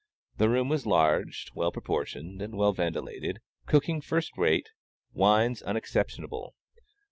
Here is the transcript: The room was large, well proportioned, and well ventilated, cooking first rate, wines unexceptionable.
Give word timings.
The 0.37 0.49
room 0.49 0.67
was 0.67 0.87
large, 0.87 1.51
well 1.53 1.71
proportioned, 1.71 2.41
and 2.41 2.57
well 2.57 2.73
ventilated, 2.73 3.37
cooking 3.67 4.01
first 4.01 4.35
rate, 4.35 4.71
wines 5.13 5.61
unexceptionable. 5.61 6.55